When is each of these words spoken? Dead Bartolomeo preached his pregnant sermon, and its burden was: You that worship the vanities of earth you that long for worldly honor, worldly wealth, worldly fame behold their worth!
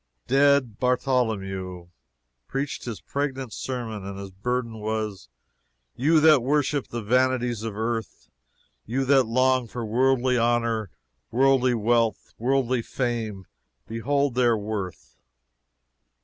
Dead 0.25 0.79
Bartolomeo 0.79 1.91
preached 2.47 2.85
his 2.85 2.99
pregnant 2.99 3.53
sermon, 3.53 4.03
and 4.03 4.19
its 4.19 4.31
burden 4.31 4.79
was: 4.79 5.29
You 5.95 6.19
that 6.21 6.41
worship 6.41 6.87
the 6.87 7.03
vanities 7.03 7.61
of 7.61 7.77
earth 7.77 8.27
you 8.87 9.05
that 9.05 9.25
long 9.25 9.67
for 9.67 9.85
worldly 9.85 10.39
honor, 10.39 10.89
worldly 11.29 11.75
wealth, 11.75 12.33
worldly 12.39 12.81
fame 12.81 13.45
behold 13.87 14.33
their 14.33 14.57
worth! 14.57 15.17